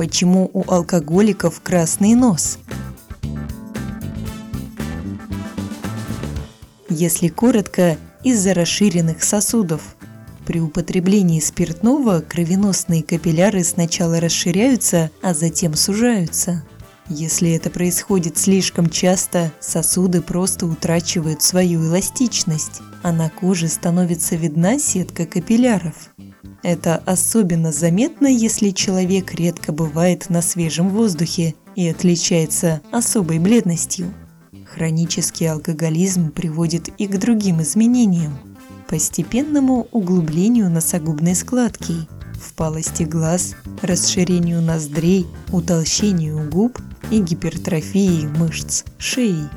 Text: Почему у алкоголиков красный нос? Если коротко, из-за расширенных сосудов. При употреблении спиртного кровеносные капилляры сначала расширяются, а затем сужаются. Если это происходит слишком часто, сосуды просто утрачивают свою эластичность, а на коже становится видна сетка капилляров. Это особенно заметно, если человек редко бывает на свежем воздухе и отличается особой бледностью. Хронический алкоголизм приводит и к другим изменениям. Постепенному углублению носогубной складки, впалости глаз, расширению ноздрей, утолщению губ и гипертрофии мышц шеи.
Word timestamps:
Почему 0.00 0.50
у 0.54 0.64
алкоголиков 0.66 1.60
красный 1.60 2.14
нос? 2.14 2.56
Если 6.88 7.28
коротко, 7.28 7.98
из-за 8.24 8.54
расширенных 8.54 9.22
сосудов. 9.22 9.82
При 10.46 10.58
употреблении 10.58 11.38
спиртного 11.38 12.20
кровеносные 12.22 13.02
капилляры 13.02 13.62
сначала 13.62 14.20
расширяются, 14.20 15.10
а 15.20 15.34
затем 15.34 15.74
сужаются. 15.74 16.64
Если 17.10 17.50
это 17.50 17.68
происходит 17.68 18.38
слишком 18.38 18.88
часто, 18.88 19.52
сосуды 19.60 20.22
просто 20.22 20.64
утрачивают 20.64 21.42
свою 21.42 21.82
эластичность, 21.82 22.80
а 23.02 23.12
на 23.12 23.28
коже 23.28 23.68
становится 23.68 24.34
видна 24.34 24.78
сетка 24.78 25.26
капилляров. 25.26 25.94
Это 26.62 26.96
особенно 27.06 27.72
заметно, 27.72 28.26
если 28.26 28.70
человек 28.70 29.34
редко 29.34 29.72
бывает 29.72 30.28
на 30.28 30.42
свежем 30.42 30.90
воздухе 30.90 31.54
и 31.74 31.88
отличается 31.88 32.82
особой 32.92 33.38
бледностью. 33.38 34.12
Хронический 34.66 35.46
алкоголизм 35.46 36.30
приводит 36.30 36.88
и 36.98 37.06
к 37.06 37.18
другим 37.18 37.62
изменениям. 37.62 38.38
Постепенному 38.88 39.88
углублению 39.90 40.68
носогубной 40.68 41.34
складки, 41.34 41.94
впалости 42.34 43.04
глаз, 43.04 43.54
расширению 43.82 44.60
ноздрей, 44.60 45.26
утолщению 45.52 46.48
губ 46.50 46.78
и 47.10 47.20
гипертрофии 47.20 48.26
мышц 48.38 48.84
шеи. 48.98 49.48